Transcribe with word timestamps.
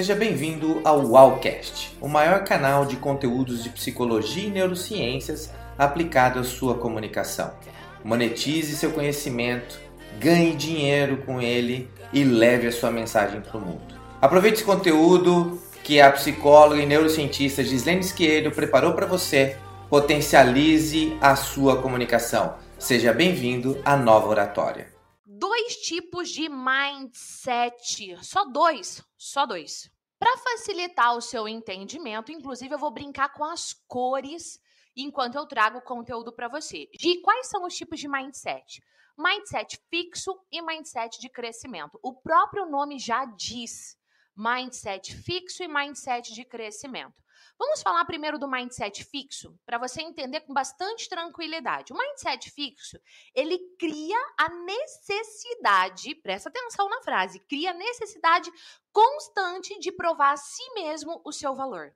Seja 0.00 0.14
bem-vindo 0.14 0.80
ao 0.82 1.04
Wowcast, 1.04 1.94
o 2.00 2.08
maior 2.08 2.42
canal 2.44 2.86
de 2.86 2.96
conteúdos 2.96 3.62
de 3.62 3.68
psicologia 3.68 4.46
e 4.46 4.50
neurociências 4.50 5.52
aplicado 5.76 6.38
à 6.38 6.42
sua 6.42 6.74
comunicação. 6.74 7.52
Monetize 8.02 8.76
seu 8.76 8.92
conhecimento, 8.92 9.78
ganhe 10.18 10.56
dinheiro 10.56 11.18
com 11.26 11.38
ele 11.38 11.86
e 12.14 12.24
leve 12.24 12.66
a 12.66 12.72
sua 12.72 12.90
mensagem 12.90 13.42
para 13.42 13.58
o 13.58 13.60
mundo. 13.60 13.94
Aproveite 14.22 14.56
esse 14.56 14.64
conteúdo 14.64 15.60
que 15.84 16.00
a 16.00 16.10
psicóloga 16.10 16.80
e 16.80 16.86
neurocientista 16.86 17.62
Gislene 17.62 18.02
Schiedo 18.02 18.50
preparou 18.50 18.94
para 18.94 19.04
você. 19.04 19.58
Potencialize 19.90 21.14
a 21.20 21.36
sua 21.36 21.76
comunicação. 21.76 22.54
Seja 22.78 23.12
bem-vindo 23.12 23.76
à 23.84 23.98
nova 23.98 24.28
oratória 24.28 24.89
dois 25.60 25.76
tipos 25.76 26.30
de 26.30 26.48
mindset. 26.48 28.16
Só 28.22 28.46
dois, 28.46 29.04
só 29.16 29.44
dois. 29.44 29.90
Para 30.18 30.38
facilitar 30.38 31.14
o 31.14 31.20
seu 31.20 31.46
entendimento, 31.46 32.32
inclusive 32.32 32.74
eu 32.74 32.78
vou 32.78 32.90
brincar 32.90 33.32
com 33.34 33.44
as 33.44 33.74
cores 33.86 34.58
enquanto 34.96 35.34
eu 35.34 35.46
trago 35.46 35.82
conteúdo 35.82 36.32
para 36.32 36.48
você. 36.48 36.88
De 36.98 37.20
quais 37.20 37.48
são 37.48 37.64
os 37.64 37.74
tipos 37.74 38.00
de 38.00 38.08
mindset? 38.08 38.82
Mindset 39.18 39.78
fixo 39.90 40.34
e 40.50 40.62
mindset 40.62 41.20
de 41.20 41.28
crescimento. 41.28 41.98
O 42.02 42.14
próprio 42.14 42.64
nome 42.64 42.98
já 42.98 43.26
diz 43.26 43.98
mindset 44.34 45.14
fixo 45.14 45.62
e 45.62 45.68
mindset 45.68 46.32
de 46.32 46.44
crescimento. 46.44 47.14
Vamos 47.58 47.82
falar 47.82 48.04
primeiro 48.04 48.38
do 48.38 48.48
mindset 48.48 49.04
fixo, 49.04 49.58
para 49.66 49.78
você 49.78 50.02
entender 50.02 50.40
com 50.40 50.52
bastante 50.54 51.08
tranquilidade. 51.08 51.92
O 51.92 51.96
mindset 51.96 52.50
fixo, 52.50 52.98
ele 53.34 53.58
cria 53.78 54.18
a 54.38 54.48
necessidade, 54.48 56.14
presta 56.16 56.48
atenção 56.48 56.88
na 56.88 57.02
frase, 57.02 57.40
cria 57.40 57.70
a 57.70 57.74
necessidade 57.74 58.50
constante 58.92 59.78
de 59.78 59.92
provar 59.92 60.32
a 60.32 60.36
si 60.36 60.72
mesmo 60.74 61.20
o 61.24 61.32
seu 61.32 61.54
valor. 61.54 61.94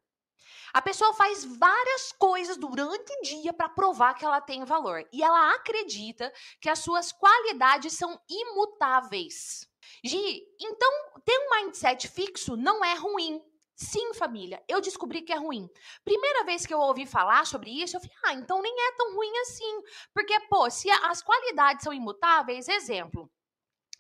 A 0.74 0.82
pessoa 0.82 1.14
faz 1.14 1.44
várias 1.44 2.10
coisas 2.12 2.56
durante 2.56 3.12
o 3.12 3.22
dia 3.22 3.52
para 3.52 3.68
provar 3.68 4.14
que 4.14 4.24
ela 4.24 4.40
tem 4.40 4.64
valor 4.64 5.06
e 5.12 5.22
ela 5.22 5.52
acredita 5.52 6.32
que 6.60 6.68
as 6.68 6.80
suas 6.80 7.12
qualidades 7.12 7.92
são 7.92 8.20
imutáveis. 8.28 9.68
Gi, 10.02 10.42
então 10.60 10.90
ter 11.24 11.38
um 11.38 11.50
mindset 11.56 12.08
fixo 12.08 12.56
não 12.56 12.84
é 12.84 12.94
ruim. 12.94 13.40
Sim, 13.76 14.14
família, 14.14 14.62
eu 14.68 14.80
descobri 14.80 15.22
que 15.22 15.32
é 15.32 15.36
ruim. 15.36 15.68
Primeira 16.04 16.44
vez 16.44 16.64
que 16.64 16.72
eu 16.72 16.78
ouvi 16.78 17.06
falar 17.06 17.44
sobre 17.44 17.70
isso, 17.70 17.96
eu 17.96 18.00
falei, 18.00 18.16
ah, 18.24 18.32
então 18.34 18.62
nem 18.62 18.72
é 18.72 18.92
tão 18.92 19.14
ruim 19.16 19.38
assim. 19.38 19.82
Porque, 20.12 20.38
pô, 20.48 20.70
se 20.70 20.88
as 20.90 21.22
qualidades 21.22 21.82
são 21.82 21.92
imutáveis, 21.92 22.68
exemplo, 22.68 23.28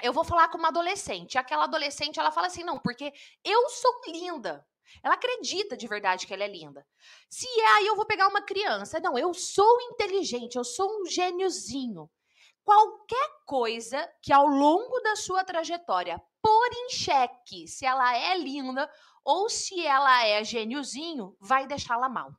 eu 0.00 0.12
vou 0.12 0.24
falar 0.24 0.48
com 0.48 0.58
uma 0.58 0.68
adolescente. 0.68 1.38
Aquela 1.38 1.64
adolescente, 1.64 2.20
ela 2.20 2.30
fala 2.30 2.46
assim, 2.46 2.62
não, 2.62 2.78
porque 2.78 3.12
eu 3.44 3.68
sou 3.68 3.92
linda. 4.06 4.64
Ela 5.02 5.14
acredita 5.14 5.76
de 5.76 5.88
verdade 5.88 6.26
que 6.26 6.32
ela 6.32 6.44
é 6.44 6.48
linda. 6.48 6.86
Se 7.28 7.48
é, 7.60 7.66
aí 7.72 7.86
eu 7.86 7.96
vou 7.96 8.06
pegar 8.06 8.28
uma 8.28 8.42
criança. 8.42 9.00
Não, 9.00 9.18
eu 9.18 9.34
sou 9.34 9.80
inteligente, 9.90 10.56
eu 10.56 10.64
sou 10.64 11.00
um 11.00 11.06
gêniozinho. 11.06 12.08
Qualquer 12.62 13.28
coisa 13.44 14.08
que 14.22 14.32
ao 14.32 14.46
longo 14.46 15.00
da 15.00 15.16
sua 15.16 15.44
trajetória 15.44 16.20
pôr 16.40 16.70
em 16.72 16.90
xeque 16.90 17.66
se 17.66 17.84
ela 17.84 18.16
é 18.16 18.38
linda 18.38 18.90
ou 19.24 19.48
se 19.48 19.86
ela 19.86 20.26
é 20.26 20.44
gêniozinho, 20.44 21.36
vai 21.40 21.66
deixá-la 21.66 22.08
mal. 22.08 22.32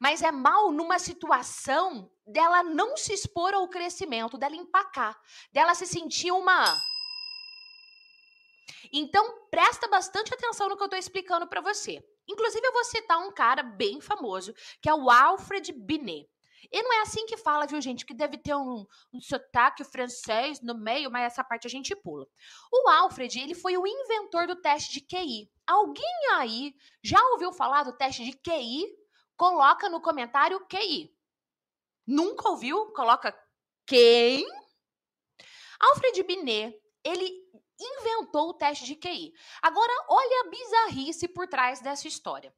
Mas 0.00 0.22
é 0.22 0.30
mal 0.30 0.70
numa 0.70 0.98
situação 0.98 2.10
dela 2.26 2.62
não 2.62 2.96
se 2.96 3.12
expor 3.12 3.52
ao 3.54 3.68
crescimento, 3.68 4.38
dela 4.38 4.56
empacar, 4.56 5.20
dela 5.52 5.74
se 5.74 5.86
sentir 5.86 6.32
uma. 6.32 6.80
Então, 8.92 9.48
presta 9.50 9.88
bastante 9.88 10.32
atenção 10.32 10.68
no 10.68 10.76
que 10.76 10.82
eu 10.82 10.86
estou 10.86 10.98
explicando 10.98 11.46
para 11.46 11.60
você. 11.60 12.02
Inclusive, 12.28 12.66
eu 12.66 12.72
vou 12.72 12.84
citar 12.84 13.18
um 13.18 13.32
cara 13.32 13.62
bem 13.62 14.00
famoso, 14.00 14.54
que 14.80 14.88
é 14.88 14.94
o 14.94 15.10
Alfred 15.10 15.72
Binet. 15.72 16.28
E 16.70 16.82
não 16.82 16.92
é 16.92 17.02
assim 17.02 17.26
que 17.26 17.36
fala, 17.36 17.66
viu, 17.66 17.80
gente? 17.80 18.04
Que 18.04 18.14
deve 18.14 18.38
ter 18.38 18.54
um, 18.54 18.86
um 19.12 19.20
sotaque 19.20 19.84
francês 19.84 20.60
no 20.60 20.74
meio, 20.74 21.10
mas 21.10 21.24
essa 21.24 21.44
parte 21.44 21.66
a 21.66 21.70
gente 21.70 21.94
pula. 21.96 22.26
O 22.72 22.88
Alfred, 22.88 23.38
ele 23.38 23.54
foi 23.54 23.76
o 23.76 23.86
inventor 23.86 24.46
do 24.46 24.56
teste 24.56 24.92
de 24.92 25.00
QI. 25.00 25.50
Alguém 25.66 26.28
aí 26.32 26.74
já 27.02 27.20
ouviu 27.30 27.52
falar 27.52 27.82
do 27.84 27.96
teste 27.96 28.24
de 28.24 28.32
QI? 28.32 28.86
Coloca 29.36 29.88
no 29.88 30.00
comentário 30.00 30.64
QI. 30.66 31.12
Nunca 32.06 32.48
ouviu? 32.50 32.92
Coloca 32.92 33.34
quem? 33.86 34.46
Alfred 35.80 36.22
Binet, 36.22 36.80
ele 37.02 37.44
inventou 37.80 38.50
o 38.50 38.54
teste 38.54 38.84
de 38.84 38.94
QI. 38.94 39.32
Agora, 39.62 39.92
olha 40.08 40.42
a 40.44 40.50
bizarrice 40.50 41.28
por 41.28 41.46
trás 41.48 41.80
dessa 41.80 42.08
história. 42.08 42.54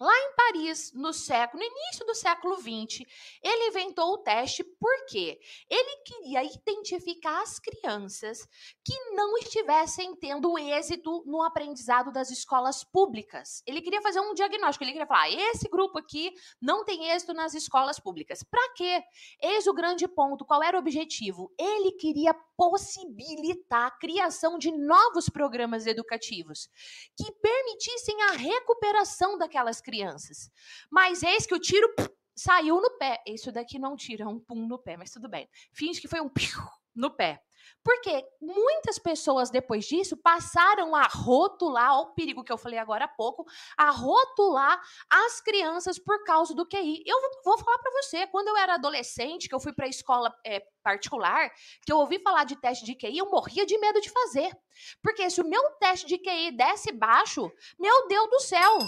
Lá 0.00 0.16
em 0.16 0.34
Paris, 0.34 0.92
no 0.94 1.12
século, 1.12 1.62
no 1.62 1.68
início 1.68 2.06
do 2.06 2.14
século 2.14 2.56
XX, 2.56 3.06
ele 3.42 3.68
inventou 3.68 4.14
o 4.14 4.18
teste 4.18 4.64
porque 4.64 5.40
ele 5.68 5.96
queria 6.04 6.42
identificar 6.44 7.42
as 7.42 7.58
crianças 7.58 8.46
que 8.84 8.98
não 9.14 9.36
estivessem 9.38 10.14
tendo 10.16 10.58
êxito 10.58 11.22
no 11.26 11.42
aprendizado 11.42 12.12
das 12.12 12.30
escolas 12.30 12.82
públicas. 12.82 13.62
Ele 13.66 13.80
queria 13.80 14.02
fazer 14.02 14.20
um 14.20 14.34
diagnóstico, 14.34 14.84
ele 14.84 14.92
queria 14.92 15.06
falar: 15.06 15.30
esse 15.30 15.68
grupo 15.68 15.98
aqui 15.98 16.32
não 16.60 16.84
tem 16.84 17.10
êxito 17.10 17.32
nas 17.34 17.54
escolas 17.54 17.98
públicas. 17.98 18.42
Para 18.42 18.72
quê? 18.74 19.02
Eis 19.40 19.66
o 19.66 19.74
grande 19.74 20.08
ponto. 20.08 20.44
Qual 20.44 20.62
era 20.62 20.76
o 20.76 20.80
objetivo? 20.80 21.52
Ele 21.58 21.92
queria 21.92 22.34
possibilitar 22.56 23.86
a 23.86 23.90
criação 23.90 24.58
de 24.58 24.70
novos 24.70 25.28
programas 25.28 25.86
educativos 25.86 26.68
que 27.16 27.30
permitissem 27.32 28.22
a 28.22 28.32
recuperação 28.32 29.36
daquelas 29.36 29.80
crianças. 29.82 30.50
Mas 30.90 31.22
eis 31.22 31.46
que 31.46 31.54
o 31.54 31.60
tiro 31.60 31.88
saiu 32.34 32.80
no 32.80 32.98
pé. 32.98 33.22
Isso 33.26 33.52
daqui 33.52 33.78
não 33.78 33.96
tira 33.96 34.28
um 34.28 34.38
pum 34.38 34.66
no 34.66 34.78
pé, 34.78 34.96
mas 34.96 35.10
tudo 35.10 35.28
bem. 35.28 35.48
Finge 35.72 36.00
que 36.00 36.08
foi 36.08 36.20
um 36.20 36.28
piu 36.28 36.60
no 36.94 37.10
pé. 37.10 37.42
Porque 37.84 38.24
muitas 38.40 38.98
pessoas 38.98 39.50
depois 39.50 39.84
disso 39.84 40.16
passaram 40.16 40.94
a 40.94 41.04
rotular, 41.04 42.00
o 42.00 42.14
perigo 42.14 42.44
que 42.44 42.52
eu 42.52 42.58
falei 42.58 42.78
agora 42.78 43.04
há 43.04 43.08
pouco, 43.08 43.44
a 43.76 43.90
rotular 43.90 44.80
as 45.08 45.40
crianças 45.40 45.98
por 45.98 46.24
causa 46.24 46.54
do 46.54 46.66
QI. 46.66 47.02
Eu 47.06 47.16
vou 47.44 47.58
falar 47.58 47.78
para 47.78 48.02
você, 48.02 48.26
quando 48.26 48.48
eu 48.48 48.56
era 48.56 48.74
adolescente, 48.74 49.48
que 49.48 49.54
eu 49.54 49.60
fui 49.60 49.72
para 49.72 49.86
a 49.86 49.88
escola 49.88 50.34
é, 50.44 50.60
particular, 50.82 51.50
que 51.84 51.92
eu 51.92 51.98
ouvi 51.98 52.18
falar 52.20 52.44
de 52.44 52.56
teste 52.56 52.84
de 52.84 52.94
QI, 52.94 53.18
eu 53.18 53.30
morria 53.30 53.66
de 53.66 53.78
medo 53.78 54.00
de 54.00 54.10
fazer. 54.10 54.56
Porque 55.02 55.28
se 55.28 55.40
o 55.40 55.48
meu 55.48 55.62
teste 55.78 56.06
de 56.06 56.18
QI 56.18 56.52
desse 56.52 56.92
baixo, 56.92 57.50
meu 57.78 58.08
Deus 58.08 58.30
do 58.30 58.40
céu, 58.40 58.78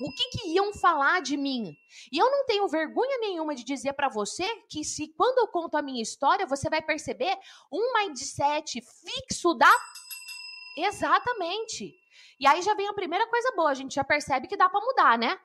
o 0.00 0.12
que, 0.12 0.28
que 0.30 0.48
iam 0.48 0.72
falar 0.74 1.22
de 1.22 1.36
mim? 1.36 1.76
E 2.10 2.18
eu 2.18 2.30
não 2.30 2.44
tenho 2.46 2.68
vergonha 2.68 3.18
nenhuma 3.18 3.54
de 3.54 3.64
dizer 3.64 3.92
para 3.92 4.08
você 4.08 4.44
que 4.68 4.84
se 4.84 5.08
quando 5.16 5.38
eu 5.38 5.48
conto 5.48 5.76
a 5.76 5.82
minha 5.82 6.02
história, 6.02 6.46
você 6.46 6.68
vai 6.68 6.82
perceber 6.82 7.36
um 7.72 7.92
mindset 7.92 8.80
fixo 8.80 9.54
da 9.54 9.70
Exatamente. 10.76 11.94
E 12.38 12.46
aí 12.46 12.60
já 12.62 12.74
vem 12.74 12.88
a 12.88 12.92
primeira 12.92 13.28
coisa 13.28 13.52
boa, 13.54 13.70
a 13.70 13.74
gente 13.74 13.94
já 13.94 14.02
percebe 14.02 14.48
que 14.48 14.56
dá 14.56 14.68
para 14.68 14.80
mudar, 14.80 15.18
né? 15.18 15.38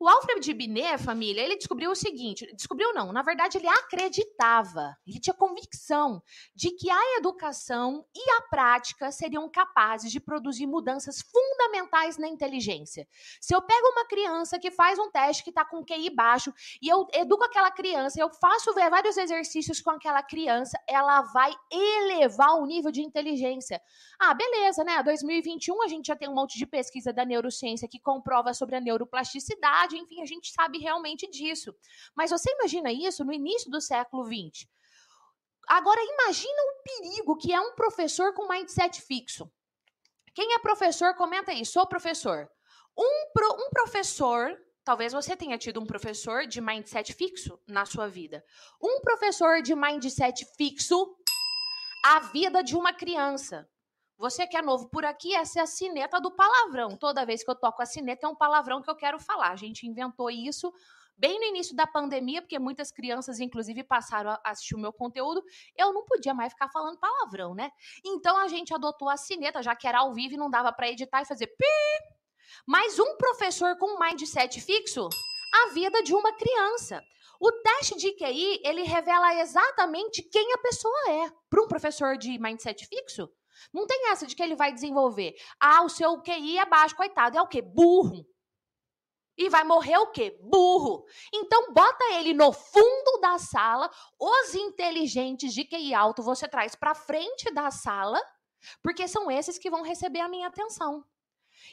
O 0.00 0.08
Alfred 0.08 0.54
Binet, 0.54 1.02
família, 1.02 1.42
ele 1.42 1.56
descobriu 1.56 1.90
o 1.90 1.96
seguinte: 1.96 2.46
descobriu 2.54 2.92
não, 2.94 3.12
na 3.12 3.20
verdade 3.20 3.58
ele 3.58 3.66
acreditava, 3.66 4.96
ele 5.04 5.18
tinha 5.18 5.34
convicção 5.34 6.22
de 6.54 6.70
que 6.70 6.88
a 6.88 7.16
educação 7.16 8.06
e 8.14 8.30
a 8.30 8.42
prática 8.42 9.10
seriam 9.10 9.50
capazes 9.50 10.12
de 10.12 10.20
produzir 10.20 10.68
mudanças 10.68 11.20
fundamentais 11.20 12.16
na 12.16 12.28
inteligência. 12.28 13.08
Se 13.40 13.52
eu 13.52 13.60
pego 13.60 13.88
uma 13.88 14.06
criança 14.06 14.56
que 14.56 14.70
faz 14.70 15.00
um 15.00 15.10
teste 15.10 15.42
que 15.42 15.50
está 15.50 15.64
com 15.64 15.84
QI 15.84 16.10
baixo 16.10 16.54
e 16.80 16.86
eu 16.86 17.04
educo 17.14 17.42
aquela 17.42 17.72
criança, 17.72 18.20
eu 18.20 18.30
faço 18.30 18.72
vários 18.72 19.16
exercícios 19.16 19.80
com 19.80 19.90
aquela 19.90 20.22
criança, 20.22 20.78
ela 20.88 21.22
vai 21.22 21.52
elevar 21.72 22.54
o 22.54 22.66
nível 22.66 22.92
de 22.92 23.02
inteligência. 23.02 23.80
Ah, 24.18 24.32
beleza, 24.32 24.84
né? 24.84 25.02
2021 25.02 25.82
a 25.82 25.88
gente 25.88 26.06
já 26.06 26.14
tem 26.14 26.28
um 26.28 26.34
monte 26.34 26.56
de 26.56 26.66
pesquisa 26.66 27.12
da 27.12 27.24
neurociência 27.24 27.88
que 27.88 27.98
comprova 27.98 28.54
sobre 28.54 28.76
a 28.76 28.80
neuroplasticidade 28.80 29.87
enfim, 29.96 30.22
a 30.22 30.26
gente 30.26 30.52
sabe 30.52 30.78
realmente 30.78 31.28
disso. 31.30 31.74
Mas 32.14 32.30
você 32.30 32.50
imagina 32.52 32.92
isso 32.92 33.24
no 33.24 33.32
início 33.32 33.70
do 33.70 33.80
século 33.80 34.24
XX. 34.24 34.68
Agora, 35.68 36.00
imagina 36.02 36.62
o 36.62 36.82
perigo 36.82 37.36
que 37.36 37.52
é 37.52 37.60
um 37.60 37.74
professor 37.74 38.32
com 38.34 38.48
mindset 38.48 39.02
fixo. 39.02 39.50
Quem 40.34 40.54
é 40.54 40.58
professor, 40.58 41.14
comenta 41.14 41.52
aí, 41.52 41.66
sou 41.66 41.86
professor. 41.86 42.48
Um, 42.96 43.32
pro, 43.32 43.52
um 43.54 43.70
professor, 43.70 44.56
talvez 44.84 45.12
você 45.12 45.36
tenha 45.36 45.58
tido 45.58 45.80
um 45.80 45.86
professor 45.86 46.46
de 46.46 46.60
mindset 46.60 47.12
fixo 47.12 47.60
na 47.66 47.84
sua 47.84 48.08
vida. 48.08 48.44
Um 48.82 49.00
professor 49.00 49.60
de 49.60 49.74
mindset 49.74 50.46
fixo, 50.56 51.16
a 52.04 52.20
vida 52.20 52.62
de 52.62 52.74
uma 52.74 52.92
criança. 52.92 53.68
Você 54.18 54.48
que 54.48 54.56
é 54.56 54.62
novo 54.62 54.88
por 54.88 55.04
aqui, 55.04 55.32
essa 55.32 55.60
é 55.60 55.62
a 55.62 55.66
sineta 55.66 56.20
do 56.20 56.32
palavrão. 56.32 56.96
Toda 56.96 57.24
vez 57.24 57.44
que 57.44 57.50
eu 57.50 57.54
toco 57.54 57.80
a 57.80 57.86
sineta 57.86 58.26
é 58.26 58.28
um 58.28 58.34
palavrão 58.34 58.82
que 58.82 58.90
eu 58.90 58.96
quero 58.96 59.20
falar. 59.20 59.52
A 59.52 59.56
gente 59.56 59.86
inventou 59.86 60.28
isso 60.28 60.72
bem 61.16 61.38
no 61.38 61.46
início 61.46 61.74
da 61.74 61.86
pandemia, 61.86 62.42
porque 62.42 62.58
muitas 62.58 62.90
crianças, 62.90 63.38
inclusive, 63.38 63.84
passaram 63.84 64.30
a 64.30 64.40
assistir 64.44 64.74
o 64.74 64.78
meu 64.78 64.92
conteúdo, 64.92 65.42
eu 65.76 65.92
não 65.92 66.04
podia 66.04 66.34
mais 66.34 66.52
ficar 66.52 66.68
falando 66.68 66.98
palavrão, 66.98 67.54
né? 67.54 67.70
Então 68.04 68.36
a 68.36 68.48
gente 68.48 68.74
adotou 68.74 69.08
a 69.08 69.16
sineta, 69.16 69.62
já 69.62 69.76
que 69.76 69.86
era 69.86 70.00
ao 70.00 70.12
vivo 70.12 70.34
e 70.34 70.36
não 70.36 70.50
dava 70.50 70.72
para 70.72 70.88
editar 70.88 71.22
e 71.22 71.24
fazer 71.24 71.46
pi. 71.46 71.64
Mas 72.66 72.98
um 72.98 73.16
professor 73.16 73.76
com 73.78 73.94
um 73.94 73.98
mindset 74.00 74.60
fixo, 74.60 75.08
a 75.64 75.72
vida 75.72 76.02
de 76.02 76.12
uma 76.14 76.32
criança. 76.32 77.02
O 77.40 77.52
teste 77.52 77.96
de 77.96 78.12
QI, 78.12 78.60
ele 78.64 78.82
revela 78.82 79.40
exatamente 79.40 80.22
quem 80.22 80.52
a 80.54 80.58
pessoa 80.58 81.10
é. 81.10 81.30
Para 81.48 81.62
um 81.62 81.68
professor 81.68 82.16
de 82.16 82.36
mindset 82.36 82.84
fixo, 82.86 83.28
não 83.72 83.86
tem 83.86 84.10
essa 84.10 84.26
de 84.26 84.34
que 84.34 84.42
ele 84.42 84.54
vai 84.56 84.72
desenvolver. 84.72 85.34
Ah, 85.60 85.82
o 85.82 85.88
seu 85.88 86.20
QI 86.22 86.58
é 86.58 86.66
baixo, 86.66 86.96
coitado. 86.96 87.36
É 87.36 87.42
o 87.42 87.48
quê? 87.48 87.62
Burro. 87.62 88.26
E 89.36 89.48
vai 89.48 89.62
morrer 89.62 89.98
o 89.98 90.10
quê? 90.10 90.36
Burro. 90.42 91.04
Então, 91.32 91.72
bota 91.72 92.04
ele 92.14 92.34
no 92.34 92.52
fundo 92.52 93.20
da 93.20 93.38
sala. 93.38 93.88
Os 94.18 94.54
inteligentes 94.54 95.54
de 95.54 95.64
QI 95.64 95.94
alto 95.94 96.22
você 96.22 96.48
traz 96.48 96.74
para 96.74 96.94
frente 96.94 97.52
da 97.52 97.70
sala, 97.70 98.20
porque 98.82 99.06
são 99.06 99.30
esses 99.30 99.56
que 99.56 99.70
vão 99.70 99.82
receber 99.82 100.20
a 100.20 100.28
minha 100.28 100.48
atenção. 100.48 101.04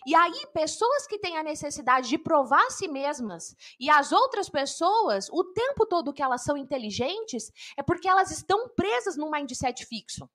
E 0.05 0.13
aí, 0.13 0.45
pessoas 0.53 1.07
que 1.07 1.17
têm 1.17 1.37
a 1.37 1.43
necessidade 1.43 2.07
de 2.07 2.17
provar 2.17 2.63
a 2.65 2.69
si 2.69 2.87
mesmas 2.87 3.55
e 3.79 3.89
as 3.89 4.11
outras 4.11 4.49
pessoas, 4.49 5.27
o 5.31 5.43
tempo 5.43 5.85
todo 5.85 6.13
que 6.13 6.21
elas 6.21 6.43
são 6.43 6.57
inteligentes, 6.57 7.51
é 7.77 7.81
porque 7.81 8.07
elas 8.07 8.29
estão 8.29 8.69
presas 8.69 9.17
num 9.17 9.31
mindset 9.31 9.85
fixo. 9.85 10.29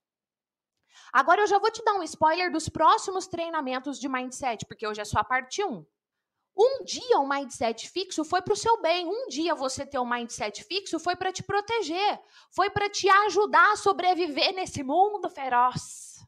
Agora 1.13 1.43
eu 1.43 1.47
já 1.47 1.59
vou 1.59 1.71
te 1.71 1.83
dar 1.85 1.95
um 1.95 2.03
spoiler 2.03 2.51
dos 2.53 2.69
próximos 2.69 3.27
treinamentos 3.27 3.99
de 3.99 4.09
mindset, 4.09 4.65
porque 4.67 4.87
hoje 4.87 5.01
é 5.01 5.05
só 5.05 5.19
a 5.19 5.25
parte 5.25 5.63
1. 5.63 5.85
Um 6.57 6.85
dia 6.85 7.19
o 7.19 7.23
um 7.23 7.29
mindset 7.29 7.89
fixo 7.89 8.25
foi 8.25 8.43
para 8.43 8.53
o 8.53 8.57
seu 8.57 8.81
bem. 8.83 9.07
Um 9.07 9.29
dia 9.29 9.55
você 9.55 9.87
ter 9.87 9.99
um 9.99 10.09
mindset 10.09 10.63
fixo 10.65 10.99
foi 10.99 11.17
para 11.17 11.33
te 11.33 11.43
proteger, 11.43 12.21
foi 12.51 12.69
para 12.71 12.89
te 12.91 13.09
ajudar 13.09 13.73
a 13.73 13.77
sobreviver 13.77 14.55
nesse 14.55 14.83
mundo 14.83 15.29
feroz. 15.31 16.25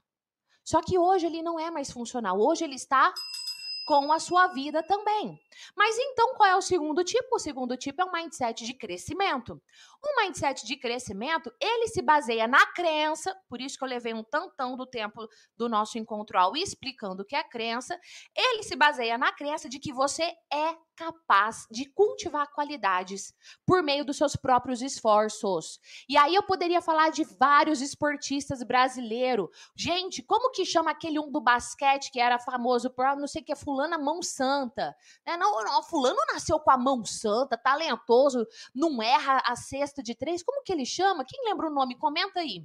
Só 0.64 0.81
que 0.81 0.99
hoje 0.99 1.26
ele 1.26 1.43
não 1.43 1.58
é 1.58 1.70
mais 1.70 1.90
funcional. 1.90 2.40
Hoje 2.40 2.64
ele 2.64 2.76
está 2.76 3.12
com 3.84 4.12
a 4.12 4.19
sua 4.19 4.49
vida 4.49 4.82
também. 4.82 5.38
Mas 5.76 5.96
então 5.99 6.34
qual 6.34 6.49
é 6.49 6.56
o 6.56 6.62
segundo 6.62 7.05
tipo? 7.05 7.37
O 7.37 7.38
segundo 7.38 7.76
tipo 7.76 8.00
é 8.00 8.05
um 8.05 8.12
mindset 8.12 8.64
de 8.64 8.75
crescimento. 8.75 9.61
O 10.02 10.20
mindset 10.20 10.67
de 10.67 10.76
crescimento, 10.76 11.52
ele 11.61 11.88
se 11.88 12.02
baseia 12.02 12.49
na 12.49 12.67
crença, 12.73 13.37
por 13.49 13.61
isso 13.61 13.79
que 13.79 13.84
eu 13.84 13.88
levei 13.88 14.12
um 14.12 14.25
tantão 14.25 14.76
do 14.76 14.87
tempo 14.87 15.29
do 15.56 15.69
nosso 15.69 15.99
encontro 15.99 16.38
ao 16.38 16.56
explicando 16.56 17.23
o 17.23 17.25
que 17.25 17.37
é 17.37 17.43
crença. 17.43 17.99
Ele 18.37 18.62
se 18.62 18.75
baseia 18.75 19.17
na 19.17 19.32
crença 19.32 19.69
de 19.69 19.79
que 19.79 19.93
você 19.93 20.25
é 20.52 20.76
capaz 20.96 21.67
de 21.70 21.87
cultivar 21.87 22.52
qualidades 22.52 23.34
por 23.67 23.82
meio 23.82 24.05
dos 24.05 24.17
seus 24.17 24.37
próprios 24.37 24.82
esforços. 24.82 25.81
E 26.08 26.17
aí 26.17 26.34
eu 26.34 26.43
poderia 26.43 26.81
falar 26.81 27.11
de 27.11 27.25
vários 27.25 27.81
esportistas 27.81 28.62
brasileiros. 28.62 29.49
Gente, 29.76 30.23
como 30.23 30.50
que 30.50 30.64
chama 30.64 30.90
aquele 30.90 31.19
um 31.19 31.31
do 31.31 31.40
basquete 31.40 32.11
que 32.11 32.20
era 32.20 32.38
famoso 32.38 32.90
por 32.90 33.17
não 33.17 33.26
sei 33.26 33.43
o 33.43 33.44
que, 33.44 33.56
fulana 33.82 33.99
mão 33.99 34.23
santa? 34.23 34.94
É, 35.25 35.37
não, 35.37 35.62
não, 35.64 35.82
fulano 35.82 36.19
nasceu 36.32 36.58
com 36.61 36.70
a 36.70 36.76
mão 36.76 37.05
santa, 37.05 37.56
talentoso, 37.56 38.46
não 38.75 39.02
erra 39.02 39.43
a 39.44 39.56
cesta 39.56 40.02
de 40.02 40.14
três, 40.14 40.43
como 40.43 40.62
que 40.62 40.73
ele 40.73 40.87
chama? 40.87 41.25
Quem 41.25 41.44
lembra 41.44 41.69
o 41.69 41.75
nome? 41.75 41.99
Comenta 41.99 42.40
aí. 42.40 42.64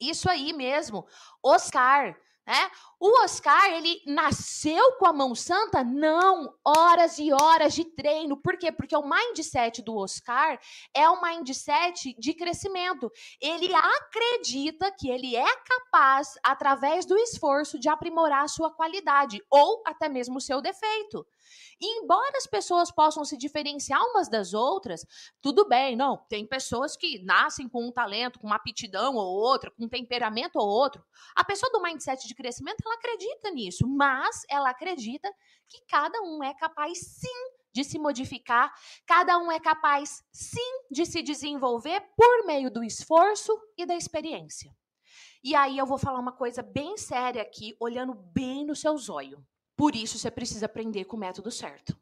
Isso 0.00 0.30
aí 0.30 0.52
mesmo, 0.52 1.06
Oscar. 1.42 2.16
Né? 2.48 2.70
O 2.98 3.24
Oscar, 3.24 3.72
ele 3.74 4.00
nasceu 4.06 4.92
com 4.92 5.06
a 5.06 5.12
mão 5.12 5.34
santa? 5.34 5.84
Não, 5.84 6.50
horas 6.64 7.18
e 7.18 7.30
horas 7.30 7.74
de 7.74 7.84
treino. 7.84 8.40
Por 8.40 8.56
quê? 8.56 8.72
Porque 8.72 8.96
o 8.96 9.06
mindset 9.06 9.82
do 9.82 9.94
Oscar 9.94 10.58
é 10.94 11.10
um 11.10 11.20
mindset 11.20 12.16
de 12.18 12.32
crescimento. 12.32 13.12
Ele 13.38 13.70
acredita 13.74 14.90
que 14.98 15.10
ele 15.10 15.36
é 15.36 15.56
capaz, 15.56 16.38
através 16.42 17.04
do 17.04 17.18
esforço, 17.18 17.78
de 17.78 17.90
aprimorar 17.90 18.44
a 18.44 18.48
sua 18.48 18.74
qualidade 18.74 19.42
ou 19.50 19.82
até 19.86 20.08
mesmo 20.08 20.38
o 20.38 20.40
seu 20.40 20.62
defeito. 20.62 21.26
E 21.80 22.00
embora 22.00 22.36
as 22.36 22.46
pessoas 22.46 22.90
possam 22.90 23.24
se 23.24 23.36
diferenciar 23.36 24.02
umas 24.02 24.28
das 24.28 24.54
outras, 24.54 25.04
tudo 25.40 25.68
bem, 25.68 25.96
não. 25.96 26.16
Tem 26.28 26.46
pessoas 26.46 26.96
que 26.96 27.22
nascem 27.24 27.68
com 27.68 27.86
um 27.86 27.92
talento, 27.92 28.38
com 28.38 28.46
uma 28.46 28.56
aptidão 28.56 29.14
ou 29.14 29.26
outra, 29.26 29.70
com 29.70 29.84
um 29.84 29.88
temperamento 29.88 30.58
ou 30.58 30.66
outro. 30.66 31.04
A 31.36 31.44
pessoa 31.44 31.70
do 31.72 31.82
mindset 31.82 32.26
de 32.26 32.34
crescimento, 32.34 32.82
ela 32.84 32.94
acredita 32.94 33.50
nisso, 33.50 33.86
mas 33.86 34.42
ela 34.48 34.70
acredita 34.70 35.30
que 35.68 35.80
cada 35.88 36.20
um 36.22 36.42
é 36.42 36.54
capaz 36.54 36.98
sim 36.98 37.58
de 37.72 37.84
se 37.84 37.98
modificar, 37.98 38.72
cada 39.06 39.38
um 39.38 39.52
é 39.52 39.60
capaz 39.60 40.24
sim 40.32 40.82
de 40.90 41.06
se 41.06 41.22
desenvolver 41.22 42.00
por 42.16 42.46
meio 42.46 42.70
do 42.70 42.82
esforço 42.82 43.52
e 43.76 43.86
da 43.86 43.94
experiência. 43.94 44.74
E 45.42 45.54
aí 45.54 45.78
eu 45.78 45.86
vou 45.86 45.98
falar 45.98 46.18
uma 46.18 46.32
coisa 46.32 46.62
bem 46.62 46.96
séria 46.96 47.42
aqui, 47.42 47.76
olhando 47.78 48.14
bem 48.14 48.66
no 48.66 48.74
seu 48.74 48.96
zóio. 48.96 49.44
Por 49.78 49.94
isso 49.94 50.18
você 50.18 50.28
precisa 50.28 50.66
aprender 50.66 51.04
com 51.04 51.16
o 51.16 51.20
método 51.20 51.52
certo. 51.52 51.96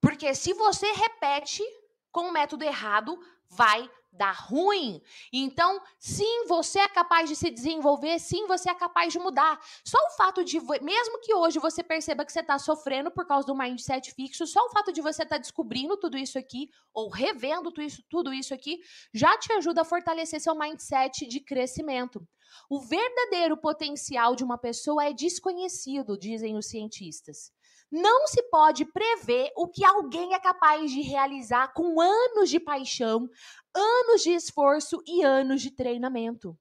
Porque 0.00 0.32
se 0.32 0.54
você 0.54 0.86
repete 0.92 1.64
com 2.12 2.28
o 2.28 2.32
método 2.32 2.62
errado, 2.62 3.18
vai 3.48 3.90
dar 4.14 4.32
ruim. 4.32 5.02
Então, 5.32 5.80
sim, 5.98 6.46
você 6.46 6.78
é 6.78 6.88
capaz 6.88 7.28
de 7.28 7.36
se 7.36 7.50
desenvolver, 7.50 8.18
sim, 8.18 8.46
você 8.46 8.70
é 8.70 8.74
capaz 8.74 9.12
de 9.12 9.18
mudar. 9.18 9.58
Só 9.84 9.98
o 9.98 10.16
fato 10.16 10.44
de, 10.44 10.60
mesmo 10.80 11.20
que 11.20 11.34
hoje 11.34 11.58
você 11.58 11.82
perceba 11.82 12.24
que 12.24 12.32
você 12.32 12.40
está 12.40 12.58
sofrendo 12.58 13.10
por 13.10 13.26
causa 13.26 13.46
do 13.46 13.56
mindset 13.56 14.12
fixo, 14.12 14.46
só 14.46 14.64
o 14.64 14.70
fato 14.70 14.92
de 14.92 15.02
você 15.02 15.24
estar 15.24 15.36
tá 15.36 15.40
descobrindo 15.40 15.96
tudo 15.96 16.16
isso 16.16 16.38
aqui, 16.38 16.70
ou 16.92 17.08
revendo 17.08 17.72
tudo 17.72 17.82
isso, 17.82 18.02
tudo 18.08 18.32
isso 18.32 18.54
aqui, 18.54 18.80
já 19.12 19.36
te 19.36 19.52
ajuda 19.52 19.82
a 19.82 19.84
fortalecer 19.84 20.40
seu 20.40 20.54
mindset 20.54 21.26
de 21.26 21.40
crescimento. 21.40 22.26
O 22.70 22.80
verdadeiro 22.80 23.56
potencial 23.56 24.36
de 24.36 24.44
uma 24.44 24.56
pessoa 24.56 25.04
é 25.04 25.12
desconhecido, 25.12 26.16
dizem 26.16 26.56
os 26.56 26.66
cientistas. 26.66 27.52
Não 27.96 28.26
se 28.26 28.42
pode 28.50 28.84
prever 28.86 29.52
o 29.56 29.68
que 29.68 29.84
alguém 29.84 30.34
é 30.34 30.40
capaz 30.40 30.90
de 30.90 31.00
realizar 31.00 31.72
com 31.72 32.00
anos 32.00 32.50
de 32.50 32.58
paixão, 32.58 33.30
anos 33.72 34.20
de 34.20 34.30
esforço 34.30 35.00
e 35.06 35.22
anos 35.22 35.62
de 35.62 35.70
treinamento. 35.70 36.58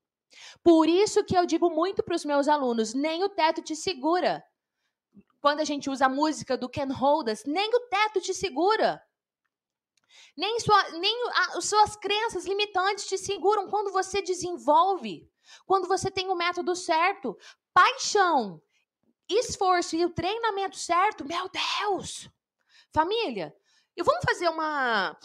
Por 0.63 0.87
isso 0.87 1.23
que 1.23 1.35
eu 1.35 1.43
digo 1.43 1.71
muito 1.71 2.03
para 2.03 2.13
os 2.15 2.23
meus 2.23 2.47
alunos: 2.47 2.93
nem 2.93 3.23
o 3.23 3.29
teto 3.29 3.63
te 3.63 3.75
segura. 3.75 4.43
Quando 5.41 5.59
a 5.59 5.63
gente 5.63 5.89
usa 5.89 6.05
a 6.05 6.09
música 6.09 6.55
do 6.55 6.69
Ken 6.69 6.91
Holdas, 6.91 7.43
nem 7.45 7.67
o 7.73 7.79
teto 7.79 8.21
te 8.21 8.31
segura. 8.31 9.01
Nem, 10.37 10.59
sua, 10.59 10.91
nem 10.91 11.29
as 11.55 11.65
suas 11.65 11.95
crenças 11.95 12.45
limitantes 12.45 13.07
te 13.07 13.17
seguram 13.17 13.71
quando 13.71 13.91
você 13.91 14.21
desenvolve, 14.21 15.27
quando 15.65 15.87
você 15.87 16.11
tem 16.11 16.29
o 16.29 16.35
método 16.35 16.75
certo. 16.75 17.35
Paixão, 17.73 18.61
esforço 19.29 19.95
e 19.95 20.05
o 20.05 20.09
treinamento 20.09 20.77
certo, 20.77 21.25
meu 21.25 21.49
Deus! 21.49 22.29
Família, 22.91 23.55
e 23.95 24.03
vamos 24.03 24.23
fazer 24.25 24.49
uma, 24.49 25.17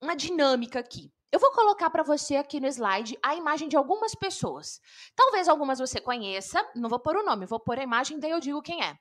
uma 0.00 0.14
dinâmica 0.14 0.78
aqui. 0.78 1.12
Eu 1.32 1.40
vou 1.40 1.52
colocar 1.52 1.90
para 1.90 2.02
você 2.02 2.36
aqui 2.36 2.60
no 2.60 2.66
slide 2.66 3.18
a 3.22 3.34
imagem 3.34 3.68
de 3.68 3.76
algumas 3.76 4.14
pessoas. 4.14 4.80
Talvez 5.14 5.48
algumas 5.48 5.78
você 5.78 6.00
conheça, 6.00 6.66
não 6.74 6.88
vou 6.88 6.98
pôr 6.98 7.16
o 7.16 7.24
nome, 7.24 7.46
vou 7.46 7.60
pôr 7.60 7.78
a 7.78 7.82
imagem, 7.82 8.18
daí 8.18 8.30
eu 8.30 8.40
digo 8.40 8.62
quem 8.62 8.82
é. 8.82 8.98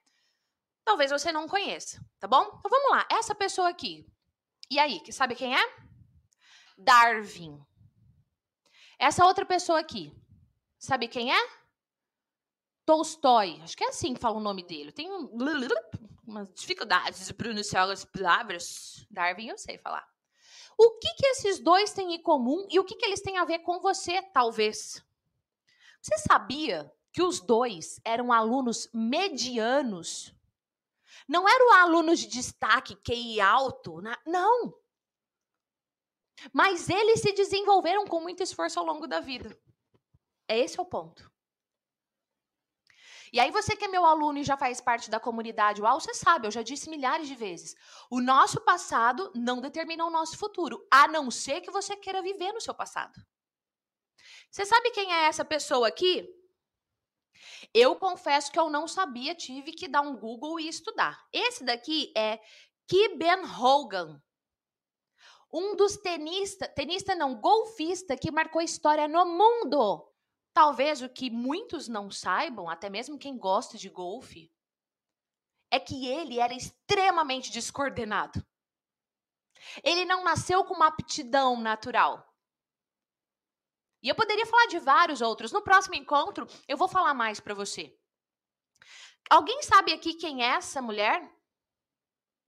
Talvez 0.84 1.12
você 1.12 1.32
não 1.32 1.48
conheça, 1.48 2.04
tá 2.20 2.28
bom? 2.28 2.44
Então 2.44 2.70
vamos 2.70 2.92
lá, 2.92 3.08
essa 3.10 3.34
pessoa 3.34 3.70
aqui. 3.70 4.06
E 4.70 4.80
aí, 4.80 5.02
sabe 5.12 5.36
quem 5.36 5.56
é? 5.56 5.75
Darwin. 6.78 7.64
Essa 9.00 9.25
outra 9.25 9.46
pessoa 9.46 9.80
aqui, 9.80 10.14
sabe 10.78 11.08
quem 11.08 11.34
é? 11.34 11.50
Tolstói. 12.86 13.60
Acho 13.63 13.75
que 13.75 13.84
é 13.84 13.89
assim 13.89 14.13
que 14.13 14.20
fala 14.20 14.38
o 14.38 14.42
nome 14.42 14.63
dele. 14.63 14.92
Tem 14.92 15.12
um, 15.12 15.30
umas 16.25 16.48
dificuldades 16.54 17.25
de 17.25 17.34
pronunciar 17.34 17.89
as 17.89 18.06
palavras. 18.06 19.06
Darwin 19.10 19.48
eu 19.48 19.58
sei 19.58 19.77
falar. 19.77 20.08
O 20.77 20.92
que, 21.00 21.13
que 21.15 21.25
esses 21.27 21.60
dois 21.60 21.94
têm 21.94 22.15
em 22.15 22.22
comum 22.22 22.68
e 22.70 22.80
o 22.80 22.84
que, 22.84 22.96
que 22.96 23.06
eles 23.06 23.22
têm 23.22 23.38
a 23.38 23.46
ver 23.46 23.60
com 23.60 23.80
você, 23.80 24.22
talvez? 24.22 25.04
Você 26.01 26.18
sabia 26.18 26.92
que 27.12 27.24
os 27.24 27.39
dois 27.39 28.00
eram 28.04 28.32
alunos 28.32 28.89
medianos? 28.94 30.36
Não 31.27 31.48
eram 31.48 31.74
alunos 31.74 32.20
de 32.20 32.27
destaque, 32.27 32.96
QI 32.98 33.39
alto, 33.39 34.01
não. 34.25 34.77
Mas 36.51 36.89
eles 36.89 37.22
se 37.22 37.32
desenvolveram 37.32 38.06
com 38.06 38.20
muito 38.20 38.44
esforço 38.44 38.80
ao 38.80 38.86
longo 38.86 39.08
da 39.08 39.22
vida. 39.22 39.58
Esse 40.48 40.77
é 40.77 40.82
o 40.82 40.86
ponto. 40.86 41.32
E 43.36 43.39
aí 43.42 43.51
você 43.51 43.75
que 43.75 43.84
é 43.84 43.88
meu 43.89 44.06
aluno 44.06 44.39
e 44.39 44.46
já 44.46 44.56
faz 44.56 44.80
parte 44.80 45.10
da 45.10 45.20
comunidade 45.20 45.82
UAU, 45.82 46.00
você 46.00 46.13
sabe, 46.13 46.48
eu 46.48 46.51
já 46.51 46.62
disse 46.62 46.89
milhares 46.89 47.27
de 47.27 47.36
vezes, 47.36 47.75
o 48.10 48.22
nosso 48.22 48.62
passado 48.62 49.30
não 49.36 49.60
determina 49.60 50.06
o 50.06 50.10
nosso 50.10 50.38
futuro, 50.38 50.88
a 50.89 51.06
não 51.10 51.30
ser 51.30 51.60
que 51.60 51.70
você 51.70 51.98
queira 51.98 52.22
viver 52.22 52.54
no 52.54 52.62
seu 52.62 52.74
passado. 52.74 53.13
Você 54.50 54.65
sabe 54.65 54.89
quem 54.92 55.13
é 55.13 55.25
essa 55.25 55.44
pessoa 55.44 55.86
aqui? 55.86 56.25
Eu 57.74 57.98
confesso 57.98 58.50
que 58.50 58.58
eu 58.58 58.70
não 58.70 58.88
sabia, 58.88 59.36
tive 59.36 59.74
que 59.74 59.89
dar 59.89 60.00
um 60.00 60.15
Google 60.15 60.58
e 60.58 60.70
estudar. 60.70 61.22
Esse 61.34 61.65
daqui 61.65 62.13
é 62.15 62.39
Ki 62.88 63.18
Ben 63.18 63.44
Hogan. 63.44 64.24
um 65.51 65.75
dos 65.75 65.98
tenista, 65.98 66.70
tenista 66.70 67.13
não, 67.13 67.36
golfista 67.36 68.15
que 68.15 68.32
marcou 68.32 68.62
história 68.62 69.10
no 69.10 69.25
mundo. 69.25 70.15
Talvez 70.56 71.02
o 71.02 71.10
que 71.10 71.30
muitos 71.30 71.90
não 71.90 72.10
saibam, 72.10 72.70
até 72.70 72.90
mesmo 72.90 73.20
quem 73.20 73.38
gosta 73.38 73.78
de 73.78 73.90
golfe, 73.90 74.50
é 75.70 75.78
que 75.78 76.08
ele 76.08 76.40
era 76.40 76.54
extremamente 76.54 77.52
descoordenado. 77.52 78.42
Ele 79.84 80.06
não 80.06 80.24
nasceu 80.24 80.64
com 80.64 80.74
uma 80.74 80.88
aptidão 80.88 81.60
natural. 81.60 82.34
E 84.02 84.08
eu 84.08 84.16
poderia 84.16 84.46
falar 84.46 84.68
de 84.68 84.80
vários 84.80 85.20
outros. 85.20 85.52
No 85.52 85.62
próximo 85.62 85.96
encontro, 85.96 86.48
eu 86.70 86.78
vou 86.78 86.88
falar 86.88 87.14
mais 87.14 87.42
para 87.42 87.54
você. 87.54 87.94
Alguém 89.30 89.62
sabe 89.62 89.92
aqui 89.92 90.14
quem 90.14 90.42
é 90.42 90.52
essa 90.52 90.82
mulher? 90.82 91.30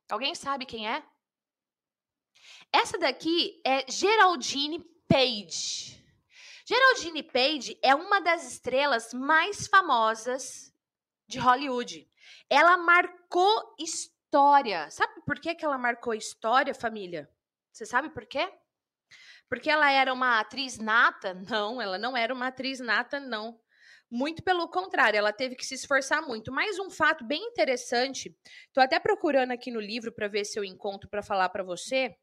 Alguém 0.10 0.34
sabe 0.34 0.66
quem 0.66 0.90
é? 0.90 1.06
Essa 2.72 2.98
daqui 2.98 3.62
é 3.66 3.86
Geraldine 3.92 4.80
Page. 5.10 5.97
Geraldine 6.68 7.24
Page 7.24 7.80
é 7.82 7.96
uma 7.96 8.20
das 8.20 8.46
estrelas 8.52 9.14
mais 9.14 9.68
famosas 9.68 10.74
de 11.26 11.40
Hollywood. 11.40 12.06
Ela 12.50 12.76
marcou 12.76 13.74
história. 13.80 14.92
Sabe 14.92 15.22
por 15.26 15.40
que, 15.40 15.56
que 15.56 15.64
ela 15.64 15.78
marcou 15.78 16.14
história, 16.14 16.76
família? 16.76 17.30
Você 17.72 17.86
sabe 17.86 18.10
por 18.10 18.26
quê? 18.26 18.52
Porque 19.48 19.70
ela 19.70 19.90
era 19.90 20.14
uma 20.14 20.42
atriz 20.42 20.78
nata? 20.78 21.34
Não, 21.50 21.82
ela 21.82 21.98
não 21.98 22.18
era 22.18 22.34
uma 22.34 22.48
atriz 22.48 22.82
nata, 22.82 23.18
não. 23.18 23.58
Muito 24.12 24.44
pelo 24.44 24.68
contrário, 24.68 25.18
ela 25.18 25.32
teve 25.32 25.56
que 25.56 25.66
se 25.66 25.76
esforçar 25.76 26.22
muito. 26.22 26.52
Mais 26.52 26.78
um 26.80 26.90
fato 26.90 27.24
bem 27.24 27.42
interessante, 27.44 28.38
estou 28.68 28.84
até 28.84 29.00
procurando 29.00 29.52
aqui 29.52 29.72
no 29.72 29.80
livro 29.80 30.12
para 30.12 30.28
ver 30.28 30.44
se 30.44 30.60
eu 30.60 30.66
encontro 30.66 31.10
para 31.10 31.24
falar 31.24 31.48
para 31.48 31.64
você, 31.64 32.18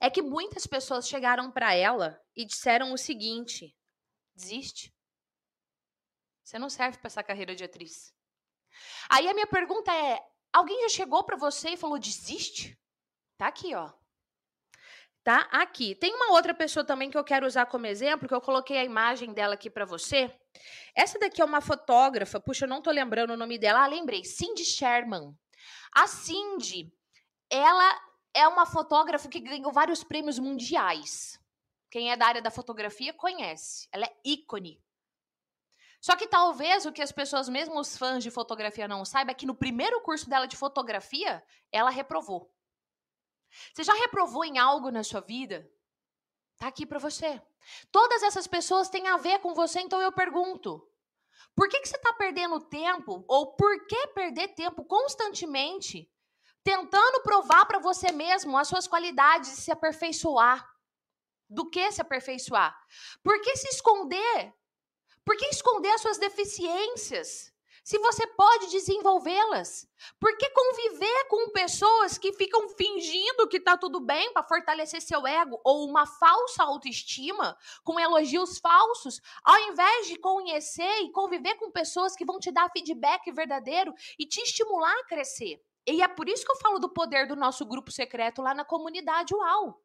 é 0.00 0.10
que 0.10 0.22
muitas 0.22 0.66
pessoas 0.66 1.08
chegaram 1.08 1.50
para 1.50 1.74
ela 1.74 2.20
e 2.34 2.44
disseram 2.44 2.92
o 2.92 2.98
seguinte: 2.98 3.76
desiste. 4.34 4.94
Você 6.42 6.58
não 6.58 6.70
serve 6.70 6.98
para 6.98 7.08
essa 7.08 7.22
carreira 7.22 7.54
de 7.54 7.64
atriz. 7.64 8.14
Aí 9.08 9.28
a 9.28 9.34
minha 9.34 9.46
pergunta 9.46 9.92
é: 9.92 10.20
alguém 10.52 10.82
já 10.82 10.88
chegou 10.88 11.24
para 11.24 11.36
você 11.36 11.70
e 11.70 11.76
falou 11.76 11.98
desiste? 11.98 12.78
Tá 13.36 13.48
aqui, 13.48 13.74
ó 13.74 13.92
tá? 15.26 15.48
Aqui. 15.50 15.96
Tem 15.96 16.14
uma 16.14 16.34
outra 16.34 16.54
pessoa 16.54 16.84
também 16.84 17.10
que 17.10 17.18
eu 17.18 17.24
quero 17.24 17.44
usar 17.44 17.66
como 17.66 17.84
exemplo, 17.84 18.28
que 18.28 18.34
eu 18.34 18.40
coloquei 18.40 18.78
a 18.78 18.84
imagem 18.84 19.32
dela 19.32 19.54
aqui 19.54 19.68
para 19.68 19.84
você. 19.84 20.32
Essa 20.94 21.18
daqui 21.18 21.42
é 21.42 21.44
uma 21.44 21.60
fotógrafa, 21.60 22.38
puxa, 22.38 22.64
eu 22.64 22.68
não 22.68 22.80
tô 22.80 22.92
lembrando 22.92 23.32
o 23.32 23.36
nome 23.36 23.58
dela. 23.58 23.82
Ah, 23.82 23.88
lembrei, 23.88 24.24
Cindy 24.24 24.64
Sherman. 24.64 25.36
A 25.92 26.06
Cindy, 26.06 26.92
ela 27.50 28.00
é 28.36 28.46
uma 28.46 28.66
fotógrafa 28.66 29.28
que 29.30 29.40
ganhou 29.40 29.72
vários 29.72 30.04
prêmios 30.04 30.38
mundiais. 30.38 31.40
Quem 31.90 32.12
é 32.12 32.16
da 32.16 32.26
área 32.26 32.42
da 32.42 32.50
fotografia 32.50 33.14
conhece. 33.14 33.88
Ela 33.90 34.04
é 34.04 34.16
ícone. 34.22 34.78
Só 36.02 36.14
que 36.14 36.28
talvez 36.28 36.84
o 36.84 36.92
que 36.92 37.00
as 37.00 37.10
pessoas, 37.10 37.48
mesmo 37.48 37.80
os 37.80 37.96
fãs 37.96 38.22
de 38.22 38.30
fotografia, 38.30 38.86
não 38.86 39.06
saibam 39.06 39.32
é 39.32 39.34
que 39.34 39.46
no 39.46 39.54
primeiro 39.54 40.02
curso 40.02 40.28
dela 40.28 40.46
de 40.46 40.54
fotografia, 40.54 41.42
ela 41.72 41.88
reprovou. 41.88 42.54
Você 43.72 43.82
já 43.82 43.94
reprovou 43.94 44.44
em 44.44 44.58
algo 44.58 44.90
na 44.90 45.02
sua 45.02 45.22
vida? 45.22 45.66
Tá 46.58 46.68
aqui 46.68 46.84
para 46.84 46.98
você. 46.98 47.40
Todas 47.90 48.22
essas 48.22 48.46
pessoas 48.46 48.90
têm 48.90 49.08
a 49.08 49.16
ver 49.16 49.38
com 49.38 49.54
você, 49.54 49.80
então 49.80 50.00
eu 50.02 50.12
pergunto: 50.12 50.86
por 51.54 51.70
que, 51.70 51.80
que 51.80 51.88
você 51.88 51.96
está 51.96 52.12
perdendo 52.12 52.60
tempo, 52.60 53.24
ou 53.26 53.56
por 53.56 53.86
que 53.86 54.08
perder 54.08 54.48
tempo 54.48 54.84
constantemente 54.84 56.12
tentando 56.66 57.22
provar 57.22 57.64
para 57.64 57.78
você 57.78 58.10
mesmo 58.10 58.58
as 58.58 58.66
suas 58.66 58.88
qualidades 58.88 59.52
e 59.52 59.60
se 59.62 59.70
aperfeiçoar? 59.70 60.68
Do 61.48 61.70
que 61.70 61.92
se 61.92 62.00
aperfeiçoar? 62.00 62.76
Por 63.22 63.40
que 63.40 63.56
se 63.56 63.68
esconder? 63.68 64.52
Por 65.24 65.36
que 65.36 65.46
esconder 65.46 65.90
as 65.90 66.00
suas 66.00 66.18
deficiências? 66.18 67.54
se 67.84 67.98
você 67.98 68.26
pode 68.26 68.66
desenvolvê-las? 68.72 69.88
Por 70.18 70.36
que 70.36 70.50
conviver 70.50 71.28
com 71.28 71.50
pessoas 71.50 72.18
que 72.18 72.32
ficam 72.32 72.68
fingindo 72.70 73.46
que 73.46 73.60
tá 73.60 73.76
tudo 73.76 74.00
bem 74.00 74.32
para 74.32 74.42
fortalecer 74.42 75.00
seu 75.00 75.24
ego 75.24 75.60
ou 75.62 75.88
uma 75.88 76.04
falsa 76.04 76.64
autoestima, 76.64 77.56
com 77.84 78.00
elogios 78.00 78.58
falsos, 78.58 79.20
ao 79.44 79.56
invés 79.70 80.08
de 80.08 80.18
conhecer 80.18 81.02
e 81.02 81.12
conviver 81.12 81.54
com 81.58 81.70
pessoas 81.70 82.16
que 82.16 82.24
vão 82.24 82.40
te 82.40 82.50
dar 82.50 82.68
feedback 82.72 83.30
verdadeiro 83.30 83.94
e 84.18 84.26
te 84.26 84.40
estimular 84.40 84.98
a 84.98 85.04
crescer? 85.04 85.62
E 85.86 86.02
é 86.02 86.08
por 86.08 86.28
isso 86.28 86.44
que 86.44 86.50
eu 86.50 86.56
falo 86.56 86.78
do 86.78 86.88
poder 86.88 87.26
do 87.28 87.36
nosso 87.36 87.64
grupo 87.64 87.90
secreto 87.90 88.42
lá 88.42 88.52
na 88.52 88.64
comunidade 88.64 89.34
UAU. 89.34 89.80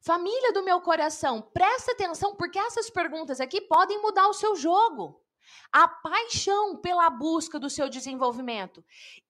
Família 0.00 0.52
do 0.52 0.62
meu 0.62 0.80
coração, 0.80 1.42
presta 1.42 1.92
atenção 1.92 2.36
porque 2.36 2.58
essas 2.58 2.90
perguntas 2.90 3.40
aqui 3.40 3.60
podem 3.62 4.00
mudar 4.00 4.28
o 4.28 4.34
seu 4.34 4.54
jogo 4.54 5.24
a 5.72 5.88
paixão 5.88 6.76
pela 6.76 7.10
busca 7.10 7.58
do 7.58 7.68
seu 7.68 7.88
desenvolvimento 7.88 8.84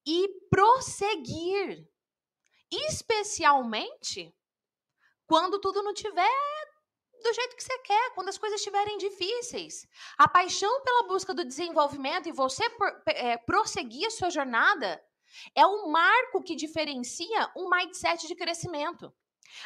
e 0.06 0.28
prosseguir, 0.50 1.88
especialmente 2.70 4.34
quando 5.26 5.58
tudo 5.58 5.82
não 5.82 5.94
tiver 5.94 6.28
do 7.24 7.32
jeito 7.32 7.56
que 7.56 7.64
você 7.64 7.78
quer, 7.78 8.10
quando 8.14 8.28
as 8.28 8.38
coisas 8.38 8.60
estiverem 8.60 8.98
difíceis. 8.98 9.88
A 10.16 10.28
paixão 10.28 10.82
pela 10.82 11.08
busca 11.08 11.34
do 11.34 11.44
desenvolvimento 11.44 12.28
e 12.28 12.32
você 12.32 12.64
é, 13.06 13.36
prosseguir 13.38 14.06
a 14.06 14.10
sua 14.10 14.30
jornada 14.30 15.02
é 15.54 15.66
o 15.66 15.88
marco 15.90 16.42
que 16.42 16.54
diferencia 16.54 17.50
um 17.56 17.68
mindset 17.68 18.28
de 18.28 18.36
crescimento. 18.36 19.12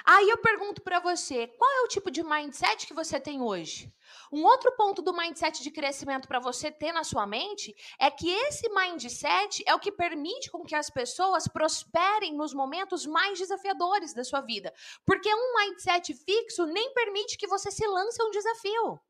Aí 0.05 0.29
eu 0.29 0.39
pergunto 0.39 0.83
para 0.83 1.01
você, 1.01 1.47
qual 1.47 1.71
é 1.71 1.81
o 1.83 1.89
tipo 1.89 2.11
de 2.11 2.23
mindset 2.23 2.87
que 2.87 2.95
você 2.95 3.19
tem 3.19 3.41
hoje? 3.41 3.93
Um 4.33 4.45
outro 4.45 4.73
ponto 4.77 5.03
do 5.03 5.17
mindset 5.17 5.63
de 5.63 5.71
crescimento 5.71 6.29
para 6.29 6.41
você 6.41 6.71
ter 6.71 6.93
na 6.93 7.05
sua 7.05 7.27
mente 7.27 7.75
é 7.99 8.11
que 8.11 8.31
esse 8.31 8.69
mindset 8.69 9.63
é 9.67 9.75
o 9.75 9.81
que 9.81 9.93
permite 9.93 10.51
com 10.51 10.65
que 10.65 10.75
as 10.75 10.91
pessoas 10.91 11.49
prosperem 11.49 12.35
nos 12.35 12.53
momentos 12.53 13.07
mais 13.07 13.39
desafiadores 13.39 14.15
da 14.15 14.25
sua 14.25 14.41
vida. 14.41 14.73
Porque 15.05 15.33
um 15.33 15.55
mindset 15.57 16.15
fixo 16.15 16.67
nem 16.67 16.93
permite 16.93 17.37
que 17.37 17.47
você 17.47 17.71
se 17.71 17.87
lance 17.87 18.21
a 18.21 18.25
um 18.25 18.31
desafio. 18.31 19.01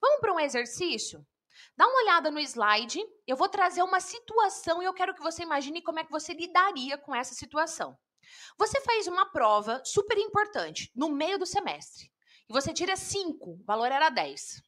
Vamos 0.00 0.20
para 0.20 0.32
um 0.32 0.40
exercício? 0.40 1.24
Dá 1.76 1.86
uma 1.86 2.02
olhada 2.02 2.30
no 2.30 2.40
slide. 2.40 3.02
Eu 3.26 3.36
vou 3.36 3.48
trazer 3.48 3.82
uma 3.82 4.00
situação 4.00 4.82
e 4.82 4.84
eu 4.84 4.94
quero 4.94 5.14
que 5.14 5.22
você 5.22 5.42
imagine 5.42 5.82
como 5.82 5.98
é 5.98 6.04
que 6.04 6.10
você 6.10 6.32
lidaria 6.32 6.98
com 6.98 7.14
essa 7.14 7.34
situação. 7.34 7.96
Você 8.58 8.80
faz 8.80 9.06
uma 9.06 9.30
prova 9.30 9.82
super 9.84 10.18
importante 10.18 10.90
no 10.94 11.10
meio 11.10 11.38
do 11.38 11.46
semestre 11.46 12.10
e 12.48 12.52
você 12.52 12.72
tira 12.72 12.96
5, 12.96 13.50
o 13.50 13.64
valor 13.64 13.90
era 13.90 14.10
10. 14.10 14.62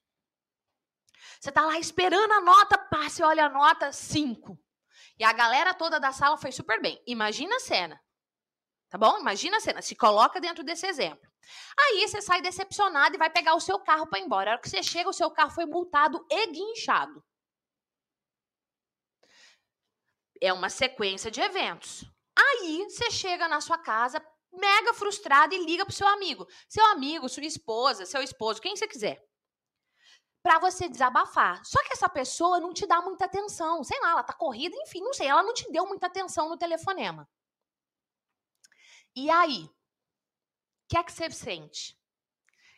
Você 1.41 1.53
tá 1.53 1.65
lá 1.65 1.79
esperando 1.79 2.33
a 2.33 2.41
nota, 2.41 2.79
passe, 2.79 3.23
olha 3.23 3.47
a 3.47 3.49
nota, 3.49 3.93
5. 3.93 4.59
E 5.19 5.25
a 5.25 5.33
galera 5.33 5.75
toda 5.75 6.01
da 6.01 6.13
sala 6.13 6.37
foi 6.37 6.53
super 6.53 6.81
bem. 6.81 7.03
Imagina 7.07 7.57
a 7.57 7.61
cena. 7.61 8.01
Tá 8.89 8.99
bom? 8.99 9.19
Imagina 9.19 9.57
a 9.57 9.61
cena. 9.61 9.83
Se 9.83 9.95
coloca 9.95 10.41
dentro 10.41 10.63
desse 10.63 10.87
exemplo. 10.87 11.31
Aí 11.79 12.07
você 12.07 12.21
sai 12.21 12.41
decepcionado 12.41 13.15
e 13.15 13.19
vai 13.19 13.31
pegar 13.31 13.55
o 13.55 13.61
seu 13.61 13.79
carro 13.79 14.07
para 14.07 14.19
embora. 14.19 14.51
A 14.51 14.53
hora 14.55 14.61
que 14.61 14.69
você 14.69 14.83
chega, 14.83 15.09
o 15.09 15.13
seu 15.13 15.31
carro 15.31 15.51
foi 15.51 15.67
multado 15.67 16.25
e 16.31 16.47
guinchado. 16.49 17.25
É 20.41 20.53
uma 20.53 20.69
sequência 20.69 21.31
de 21.31 21.41
eventos. 21.41 22.05
Aí 22.37 22.85
você 22.85 23.11
chega 23.11 23.49
na 23.49 23.61
sua 23.61 23.79
casa, 23.79 24.25
mega 24.53 24.93
frustrado 24.93 25.55
e 25.55 25.65
liga 25.65 25.85
pro 25.85 25.95
seu 25.95 26.07
amigo. 26.09 26.47
Seu 26.69 26.85
amigo, 26.87 27.29
sua 27.29 27.45
esposa, 27.45 28.05
seu 28.05 28.23
esposo, 28.23 28.61
quem 28.61 28.77
você 28.77 28.87
quiser. 28.87 29.25
Pra 30.43 30.59
você 30.59 30.89
desabafar. 30.89 31.65
Só 31.65 31.83
que 31.83 31.93
essa 31.93 32.09
pessoa 32.09 32.61
não 32.61 32.73
te 32.73 32.87
dá 32.87 33.01
muita 33.01 33.25
atenção. 33.25 33.83
Sei 33.83 33.99
lá, 34.01 34.11
ela 34.11 34.23
tá 34.23 34.33
corrida, 34.33 34.77
enfim, 34.77 35.01
não 35.01 35.13
sei. 35.13 35.27
Ela 35.27 35.43
não 35.43 35.55
te 35.55 35.71
deu 35.73 35.87
muita 35.87 36.07
atenção 36.07 36.49
no 36.49 36.57
telefonema. 36.57 37.29
E 39.15 39.31
aí? 39.31 39.65
O 39.65 40.89
que 40.89 40.99
é 40.99 41.03
que 41.03 41.11
você 41.11 41.31
sente? 41.31 41.99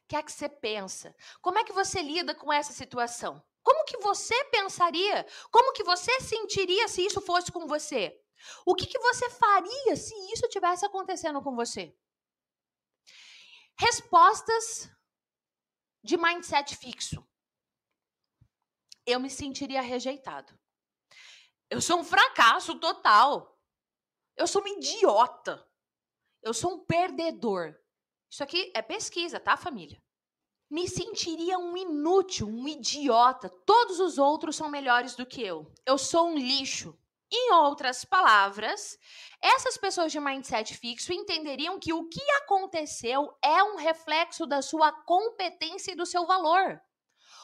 O 0.05 0.09
que 0.09 0.17
é 0.17 0.23
que 0.23 0.33
você 0.33 0.49
pensa? 0.49 1.15
Como 1.43 1.59
é 1.59 1.65
que 1.65 1.73
você 1.73 2.01
lida 2.01 2.35
com 2.35 2.51
essa 2.51 2.73
situação? 2.73 3.45
Como 3.63 3.85
que 3.85 3.99
você 3.99 4.45
pensaria? 4.45 5.27
Como 5.51 5.75
que 5.75 5.85
você 5.85 6.21
sentiria 6.21 6.89
se 6.89 7.05
isso 7.05 7.21
fosse 7.21 7.53
com 7.53 7.67
você? 7.67 8.19
O 8.65 8.75
que, 8.75 8.87
que 8.87 8.99
você 8.99 9.29
faria 9.31 9.97
se 9.97 10.15
isso 10.33 10.49
tivesse 10.49 10.85
acontecendo 10.85 11.43
com 11.43 11.55
você? 11.55 11.97
Respostas 13.79 14.91
de 16.03 16.17
mindset 16.17 16.77
fixo. 16.77 17.27
Eu 19.07 19.21
me 19.21 19.31
sentiria 19.31 19.81
rejeitado. 19.81 20.59
Eu 21.71 21.81
sou 21.81 22.01
um 22.01 22.05
fracasso 22.05 22.79
total. 22.79 23.59
Eu 24.37 24.47
sou 24.47 24.63
um 24.63 24.67
idiota. 24.67 25.67
Eu 26.43 26.55
sou 26.55 26.75
um 26.75 26.85
perdedor. 26.85 27.79
Isso 28.31 28.43
aqui 28.43 28.71
é 28.75 28.83
pesquisa, 28.83 29.41
tá, 29.41 29.57
família? 29.57 30.03
Me 30.71 30.87
sentiria 30.87 31.59
um 31.59 31.77
inútil, 31.77 32.47
um 32.47 32.69
idiota. 32.69 33.49
Todos 33.49 34.01
os 34.01 34.19
outros 34.19 34.57
são 34.57 34.69
melhores 34.69 35.15
do 35.15 35.25
que 35.25 35.43
eu. 35.43 35.73
Eu 35.87 35.97
sou 35.97 36.29
um 36.29 36.37
lixo. 36.37 36.99
Em 37.31 37.53
outras 37.53 38.05
palavras, 38.05 38.99
essas 39.41 39.77
pessoas 39.77 40.11
de 40.11 40.19
mindset 40.19 40.75
fixo 40.75 41.13
entenderiam 41.13 41.79
que 41.79 41.93
o 41.93 42.09
que 42.09 42.31
aconteceu 42.43 43.31
é 43.43 43.63
um 43.63 43.77
reflexo 43.77 44.47
da 44.47 44.63
sua 44.63 44.91
competência 44.93 45.93
e 45.93 45.95
do 45.95 46.07
seu 46.07 46.27
valor. 46.27 46.81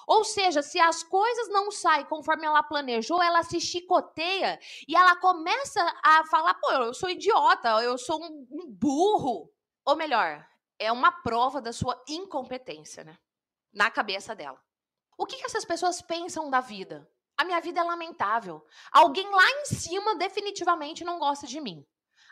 Ou 0.07 0.25
seja, 0.25 0.62
se 0.62 0.79
as 0.79 1.03
coisas 1.03 1.49
não 1.49 1.71
saem 1.71 2.05
conforme 2.07 2.47
ela 2.47 2.62
planejou, 2.62 3.23
ela 3.23 3.43
se 3.43 3.61
chicoteia 3.61 4.59
e 4.87 4.95
ela 4.95 5.17
começa 5.17 5.81
a 6.03 6.25
falar: 6.26 6.55
pô, 6.55 6.71
eu 6.73 6.95
sou 6.95 7.09
idiota, 7.09 7.69
eu 7.83 7.97
sou 7.99 8.23
um, 8.23 8.67
burro. 8.69 9.50
Ou 9.85 9.97
melhor, 9.97 10.47
é 10.79 10.91
uma 10.91 11.12
prova 11.12 11.61
da 11.61 11.73
sua 11.73 12.03
incompetência, 12.09 13.05
né? 13.05 13.19
Na 13.73 13.91
cabeça 13.91 14.35
dela. 14.35 14.61
O 15.17 15.26
que, 15.26 15.37
que 15.37 15.45
essas 15.45 15.64
pessoas 15.64 16.03
pensam 16.03 16.50
da 16.50 16.61
vida? 16.61 17.09
A 17.37 17.45
minha 17.45 17.61
vida 17.61 17.81
é 17.81 17.83
lamentável. 17.83 18.64
Alguém 18.93 19.29
lá 19.31 19.50
em 19.50 19.64
cima 19.67 20.14
definitivamente 20.17 21.05
não 21.05 21.19
gosta 21.19 21.47
de 21.47 21.61
mim. 21.61 21.85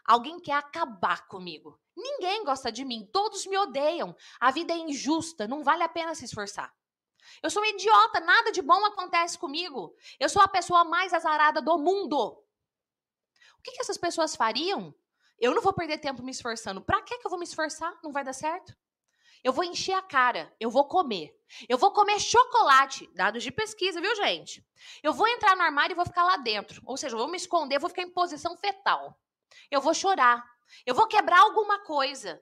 Alguém 0.05 0.41
quer 0.41 0.55
acabar 0.55 1.27
comigo. 1.29 1.81
Ninguém 1.97 2.45
gosta 2.45 2.73
de 2.73 2.85
mim, 2.85 3.09
todos 3.13 3.47
me 3.47 3.57
odeiam. 3.59 4.17
A 4.41 4.51
vida 4.51 4.73
é 4.73 4.77
injusta, 4.77 5.47
não 5.47 5.63
vale 5.63 5.83
a 5.83 5.89
pena 5.89 6.15
se 6.15 6.25
esforçar. 6.25 6.73
Eu 7.43 7.51
sou 7.51 7.63
um 7.63 7.67
idiota, 7.67 8.21
nada 8.21 8.51
de 8.51 8.63
bom 8.63 8.85
acontece 8.85 9.39
comigo. 9.39 9.95
Eu 10.19 10.29
sou 10.29 10.43
a 10.43 10.49
pessoa 10.49 10.85
mais 10.85 11.13
azarada 11.13 11.61
do 11.61 11.79
mundo. 11.79 12.43
O 13.59 13.63
que, 13.63 13.73
que 13.73 13.81
essas 13.81 13.99
pessoas 13.99 14.35
fariam? 14.35 14.95
Eu 15.39 15.55
não 15.55 15.63
vou 15.63 15.73
perder 15.73 15.99
tempo 15.99 16.23
me 16.23 16.33
esforçando. 16.33 16.81
Pra 16.81 17.03
que 17.03 17.15
eu 17.15 17.31
vou 17.31 17.39
me 17.39 17.45
esforçar? 17.45 17.97
Não 18.03 18.13
vai 18.13 18.25
dar 18.25 18.33
certo? 18.33 18.77
Eu 19.43 19.53
vou 19.53 19.65
encher 19.65 19.95
a 19.95 20.03
cara, 20.03 20.55
eu 20.61 20.71
vou 20.71 20.87
comer. 20.87 21.37
Eu 21.69 21.77
vou 21.77 21.93
comer 21.93 22.21
chocolate, 22.21 23.11
dados 23.15 23.43
de 23.43 23.51
pesquisa, 23.51 24.01
viu, 24.01 24.15
gente? 24.17 24.65
Eu 25.03 25.13
vou 25.13 25.27
entrar 25.29 25.57
no 25.57 25.63
armário 25.63 25.95
e 25.95 25.97
vou 25.97 26.07
ficar 26.07 26.25
lá 26.25 26.37
dentro. 26.37 26.81
Ou 26.87 26.97
seja, 26.97 27.15
eu 27.15 27.19
vou 27.19 27.29
me 27.29 27.37
esconder, 27.37 27.79
vou 27.79 27.91
ficar 27.91 28.03
em 28.03 28.11
posição 28.11 28.57
fetal. 28.57 29.19
Eu 29.71 29.81
vou 29.81 29.93
chorar. 29.93 30.43
Eu 30.87 30.95
vou 30.95 31.07
quebrar 31.07 31.41
alguma 31.41 31.81
coisa. 31.81 32.41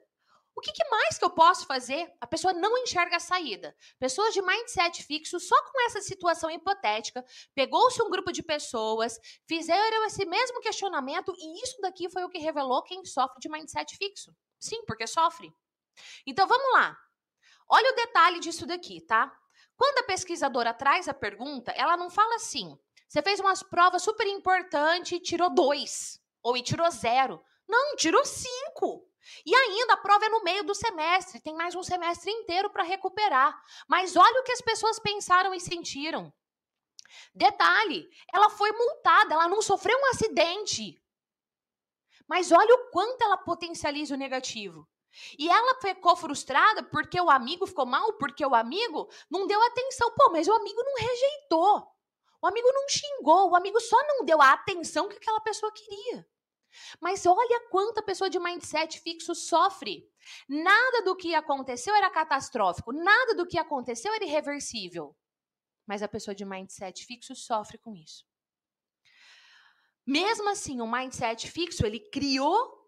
O 0.55 0.61
que, 0.61 0.71
que, 0.73 0.87
mais 0.89 1.17
que 1.17 1.25
eu 1.25 1.29
posso 1.29 1.65
fazer? 1.65 2.13
A 2.19 2.27
pessoa 2.27 2.53
não 2.53 2.77
enxerga 2.77 3.15
a 3.15 3.19
saída. 3.19 3.75
Pessoas 3.97 4.33
de 4.33 4.41
mindset 4.41 5.01
fixo, 5.03 5.39
só 5.39 5.55
com 5.63 5.85
essa 5.87 6.01
situação 6.01 6.51
hipotética, 6.51 7.25
pegou-se 7.55 8.01
um 8.03 8.09
grupo 8.09 8.31
de 8.31 8.43
pessoas, 8.43 9.17
fizeram 9.47 10.05
esse 10.05 10.25
mesmo 10.25 10.59
questionamento 10.59 11.33
e 11.37 11.63
isso 11.63 11.79
daqui 11.81 12.09
foi 12.09 12.23
o 12.23 12.29
que 12.29 12.37
revelou 12.37 12.83
quem 12.83 13.03
sofre 13.05 13.39
de 13.39 13.49
mindset 13.49 13.95
fixo. 13.97 14.35
Sim, 14.59 14.83
porque 14.85 15.07
sofre. 15.07 15.51
Então 16.25 16.47
vamos 16.47 16.73
lá. 16.73 16.97
Olha 17.69 17.91
o 17.91 17.95
detalhe 17.95 18.39
disso 18.39 18.65
daqui, 18.65 19.01
tá? 19.01 19.31
Quando 19.77 19.99
a 19.99 20.03
pesquisadora 20.03 20.73
traz 20.73 21.07
a 21.07 21.13
pergunta, 21.13 21.71
ela 21.71 21.97
não 21.97 22.09
fala 22.09 22.35
assim: 22.35 22.77
você 23.07 23.21
fez 23.21 23.39
umas 23.39 23.63
provas 23.63 24.03
super 24.03 24.27
importantes 24.27 25.11
e 25.13 25.19
tirou 25.19 25.53
dois, 25.53 26.19
ou 26.43 26.55
e 26.55 26.61
tirou 26.61 26.89
zero. 26.91 27.43
Não, 27.67 27.95
tirou 27.95 28.23
cinco. 28.25 29.07
E 29.45 29.55
ainda 29.55 29.93
a 29.93 29.97
prova 29.97 30.25
é 30.25 30.29
no 30.29 30.43
meio 30.43 30.63
do 30.63 30.75
semestre, 30.75 31.41
tem 31.41 31.55
mais 31.55 31.75
um 31.75 31.83
semestre 31.83 32.31
inteiro 32.31 32.69
para 32.69 32.83
recuperar. 32.83 33.57
Mas 33.87 34.15
olha 34.15 34.41
o 34.41 34.43
que 34.43 34.51
as 34.51 34.61
pessoas 34.61 34.99
pensaram 34.99 35.53
e 35.53 35.59
sentiram. 35.59 36.33
Detalhe, 37.33 38.09
ela 38.33 38.49
foi 38.49 38.71
multada, 38.71 39.33
ela 39.33 39.47
não 39.47 39.61
sofreu 39.61 39.97
um 39.97 40.09
acidente. 40.11 41.01
Mas 42.27 42.51
olha 42.51 42.75
o 42.75 42.91
quanto 42.91 43.21
ela 43.21 43.37
potencializa 43.37 44.15
o 44.15 44.17
negativo. 44.17 44.87
E 45.37 45.49
ela 45.49 45.79
ficou 45.81 46.15
frustrada 46.15 46.83
porque 46.83 47.19
o 47.19 47.29
amigo 47.29 47.67
ficou 47.67 47.85
mal, 47.85 48.13
porque 48.13 48.45
o 48.45 48.55
amigo 48.55 49.09
não 49.29 49.45
deu 49.45 49.61
atenção. 49.63 50.11
Pô, 50.15 50.31
mas 50.31 50.47
o 50.47 50.53
amigo 50.53 50.81
não 50.83 50.95
rejeitou. 50.95 51.87
O 52.41 52.47
amigo 52.47 52.71
não 52.71 52.89
xingou, 52.89 53.51
o 53.51 53.55
amigo 53.55 53.79
só 53.79 53.97
não 54.07 54.25
deu 54.25 54.41
a 54.41 54.53
atenção 54.53 55.07
que 55.07 55.17
aquela 55.17 55.41
pessoa 55.41 55.71
queria. 55.71 56.27
Mas 56.99 57.25
olha 57.25 57.67
quanta 57.69 58.01
pessoa 58.01 58.29
de 58.29 58.39
mindset 58.39 58.99
fixo 58.99 59.35
sofre. 59.35 60.09
Nada 60.47 61.03
do 61.03 61.15
que 61.15 61.35
aconteceu 61.35 61.93
era 61.93 62.09
catastrófico, 62.09 62.91
nada 62.91 63.35
do 63.35 63.45
que 63.45 63.59
aconteceu 63.59 64.13
era 64.13 64.23
irreversível. 64.23 65.15
Mas 65.85 66.01
a 66.01 66.07
pessoa 66.07 66.33
de 66.33 66.45
mindset 66.45 67.05
fixo 67.05 67.35
sofre 67.35 67.77
com 67.77 67.95
isso. 67.95 68.25
Mesmo 70.05 70.49
assim, 70.49 70.81
o 70.81 70.91
mindset 70.91 71.49
fixo, 71.49 71.85
ele 71.85 71.99
criou 71.99 72.80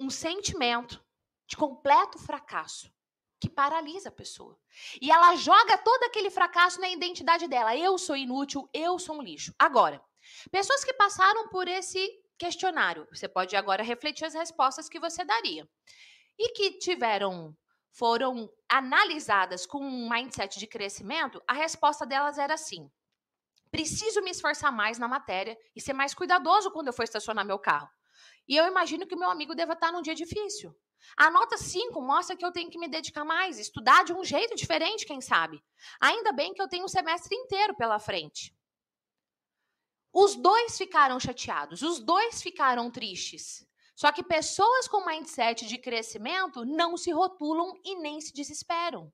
um 0.00 0.08
sentimento 0.08 1.04
de 1.46 1.56
completo 1.56 2.18
fracasso 2.18 2.90
que 3.40 3.48
paralisa 3.48 4.08
a 4.08 4.12
pessoa. 4.12 4.58
E 5.00 5.10
ela 5.10 5.34
joga 5.36 5.78
todo 5.78 6.04
aquele 6.04 6.30
fracasso 6.30 6.80
na 6.80 6.88
identidade 6.88 7.48
dela. 7.48 7.76
Eu 7.76 7.96
sou 7.98 8.16
inútil, 8.16 8.68
eu 8.72 8.98
sou 8.98 9.16
um 9.16 9.22
lixo. 9.22 9.54
Agora, 9.58 10.02
pessoas 10.50 10.84
que 10.84 10.92
passaram 10.94 11.48
por 11.48 11.66
esse 11.66 12.08
questionário, 12.38 13.06
você 13.10 13.28
pode 13.28 13.56
agora 13.56 13.82
refletir 13.82 14.24
as 14.24 14.34
respostas 14.34 14.88
que 14.88 15.00
você 15.00 15.24
daria. 15.24 15.68
E 16.38 16.52
que 16.52 16.78
tiveram 16.78 17.56
foram 17.92 18.50
analisadas 18.68 19.66
com 19.66 19.78
um 19.78 20.08
mindset 20.08 20.58
de 20.58 20.66
crescimento, 20.66 21.42
a 21.46 21.52
resposta 21.52 22.06
delas 22.06 22.38
era 22.38 22.54
assim: 22.54 22.90
preciso 23.70 24.22
me 24.22 24.30
esforçar 24.30 24.72
mais 24.72 24.98
na 24.98 25.08
matéria 25.08 25.58
e 25.74 25.80
ser 25.80 25.92
mais 25.92 26.14
cuidadoso 26.14 26.70
quando 26.70 26.88
eu 26.88 26.92
for 26.92 27.02
estacionar 27.02 27.44
meu 27.44 27.58
carro. 27.58 27.90
E 28.48 28.56
eu 28.56 28.66
imagino 28.66 29.06
que 29.06 29.16
meu 29.16 29.30
amigo 29.30 29.54
deva 29.54 29.74
estar 29.74 29.92
num 29.92 30.02
dia 30.02 30.14
difícil. 30.14 30.74
A 31.16 31.30
nota 31.30 31.56
5 31.56 32.00
mostra 32.00 32.36
que 32.36 32.44
eu 32.44 32.52
tenho 32.52 32.70
que 32.70 32.78
me 32.78 32.88
dedicar 32.88 33.24
mais, 33.24 33.58
estudar 33.58 34.04
de 34.04 34.12
um 34.12 34.24
jeito 34.24 34.54
diferente, 34.54 35.06
quem 35.06 35.20
sabe. 35.20 35.62
Ainda 36.00 36.32
bem 36.32 36.52
que 36.52 36.60
eu 36.60 36.68
tenho 36.68 36.84
um 36.84 36.88
semestre 36.88 37.34
inteiro 37.34 37.74
pela 37.74 37.98
frente. 37.98 38.54
Os 40.12 40.34
dois 40.34 40.76
ficaram 40.76 41.20
chateados, 41.20 41.82
os 41.82 42.00
dois 42.00 42.42
ficaram 42.42 42.90
tristes. 42.90 43.66
Só 43.94 44.10
que 44.10 44.24
pessoas 44.24 44.88
com 44.88 45.04
mindset 45.04 45.66
de 45.66 45.78
crescimento 45.78 46.64
não 46.64 46.96
se 46.96 47.12
rotulam 47.12 47.78
e 47.84 47.96
nem 47.96 48.20
se 48.20 48.32
desesperam. 48.32 49.12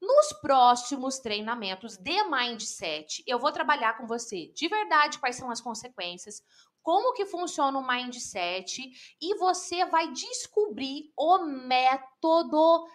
Nos 0.00 0.32
próximos 0.40 1.18
treinamentos 1.18 1.96
de 1.96 2.22
mindset, 2.22 3.22
eu 3.26 3.38
vou 3.38 3.50
trabalhar 3.50 3.98
com 3.98 4.06
você 4.06 4.46
de 4.54 4.68
verdade 4.68 5.18
quais 5.18 5.34
são 5.34 5.50
as 5.50 5.60
consequências, 5.60 6.40
como 6.82 7.12
que 7.12 7.26
funciona 7.26 7.78
o 7.78 7.86
mindset 7.86 8.90
e 9.20 9.34
você 9.36 9.84
vai 9.86 10.10
descobrir 10.12 11.12
o 11.16 11.38
método 11.44 12.86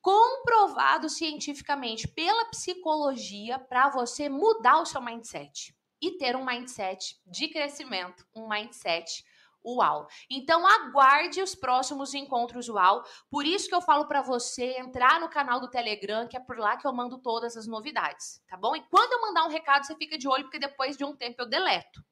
comprovado 0.00 1.08
cientificamente 1.08 2.08
pela 2.08 2.46
psicologia 2.46 3.58
para 3.58 3.88
você 3.88 4.28
mudar 4.28 4.80
o 4.80 4.86
seu 4.86 5.00
mindset 5.00 5.74
e 6.00 6.18
ter 6.18 6.34
um 6.34 6.44
mindset 6.44 7.20
de 7.24 7.48
crescimento, 7.48 8.26
um 8.34 8.48
mindset 8.48 9.24
UAU. 9.64 10.08
Então 10.28 10.66
aguarde 10.66 11.40
os 11.40 11.54
próximos 11.54 12.14
encontros 12.14 12.68
UAU. 12.68 13.04
Por 13.30 13.46
isso 13.46 13.68
que 13.68 13.74
eu 13.74 13.80
falo 13.80 14.06
para 14.06 14.20
você 14.20 14.76
entrar 14.78 15.20
no 15.20 15.28
canal 15.28 15.60
do 15.60 15.70
Telegram, 15.70 16.26
que 16.26 16.36
é 16.36 16.40
por 16.40 16.58
lá 16.58 16.76
que 16.76 16.86
eu 16.86 16.92
mando 16.92 17.18
todas 17.18 17.56
as 17.56 17.68
novidades, 17.68 18.42
tá 18.48 18.56
bom? 18.56 18.74
E 18.74 18.82
quando 18.88 19.12
eu 19.12 19.20
mandar 19.20 19.44
um 19.44 19.50
recado, 19.50 19.86
você 19.86 19.94
fica 19.94 20.18
de 20.18 20.26
olho 20.26 20.44
porque 20.44 20.58
depois 20.58 20.96
de 20.96 21.04
um 21.04 21.14
tempo 21.14 21.42
eu 21.42 21.48
deleto 21.48 22.02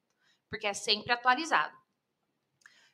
porque 0.51 0.67
é 0.67 0.73
sempre 0.73 1.13
atualizado. 1.13 1.73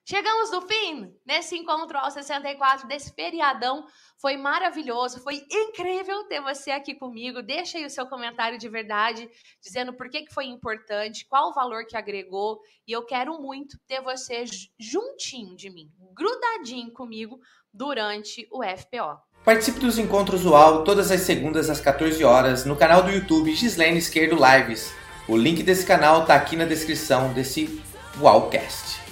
Chegamos 0.10 0.52
no 0.52 0.62
fim 0.62 1.14
nesse 1.26 1.58
encontro 1.58 1.98
ao 1.98 2.10
64 2.10 2.88
desse 2.88 3.14
feriadão. 3.14 3.86
Foi 4.22 4.38
maravilhoso, 4.38 5.22
foi 5.22 5.46
incrível 5.52 6.24
ter 6.30 6.40
você 6.40 6.72
aqui 6.72 6.96
comigo. 6.96 7.44
Deixa 7.44 7.78
aí 7.78 7.86
o 7.86 7.90
seu 7.90 8.06
comentário 8.08 8.58
de 8.58 8.70
verdade, 8.70 9.30
dizendo 9.62 9.92
por 9.92 10.10
que, 10.10 10.22
que 10.22 10.34
foi 10.34 10.46
importante, 10.46 11.28
qual 11.28 11.50
o 11.50 11.54
valor 11.54 11.86
que 11.86 11.98
agregou. 11.98 12.62
E 12.88 12.94
eu 12.94 13.06
quero 13.06 13.38
muito 13.42 13.78
ter 13.86 14.02
você 14.02 14.46
juntinho 14.80 15.58
de 15.58 15.70
mim, 15.70 15.92
grudadinho 16.16 16.94
comigo 16.94 17.38
durante 17.74 18.48
o 18.50 18.64
FPO. 18.64 19.20
Participe 19.44 19.80
dos 19.80 19.98
encontros 19.98 20.46
UAU 20.46 20.86
todas 20.86 21.12
as 21.12 21.20
segundas 21.22 21.70
às 21.70 21.82
14 21.82 22.24
horas 22.24 22.64
no 22.64 22.78
canal 22.78 23.04
do 23.04 23.12
YouTube 23.12 23.54
Gislene 23.54 23.98
Esquerdo 23.98 24.38
Lives. 24.38 24.96
O 25.28 25.36
link 25.36 25.62
desse 25.62 25.86
canal 25.86 26.22
está 26.22 26.36
aqui 26.36 26.56
na 26.56 26.64
descrição 26.64 27.34
desse 27.34 27.82
Wowcast. 28.18 29.07